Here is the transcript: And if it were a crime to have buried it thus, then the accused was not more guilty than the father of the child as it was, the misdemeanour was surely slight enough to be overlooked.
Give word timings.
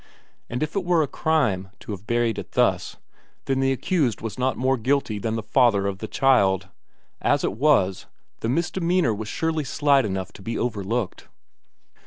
And 0.49 0.63
if 0.63 0.75
it 0.75 0.83
were 0.83 1.03
a 1.03 1.07
crime 1.07 1.69
to 1.81 1.91
have 1.91 2.07
buried 2.07 2.39
it 2.39 2.53
thus, 2.53 2.97
then 3.45 3.59
the 3.59 3.71
accused 3.71 4.19
was 4.19 4.39
not 4.39 4.57
more 4.57 4.75
guilty 4.75 5.19
than 5.19 5.35
the 5.35 5.43
father 5.43 5.85
of 5.85 5.99
the 5.99 6.07
child 6.07 6.69
as 7.21 7.43
it 7.43 7.53
was, 7.53 8.07
the 8.39 8.49
misdemeanour 8.49 9.13
was 9.13 9.27
surely 9.27 9.63
slight 9.63 10.03
enough 10.03 10.33
to 10.33 10.41
be 10.41 10.57
overlooked. 10.57 11.27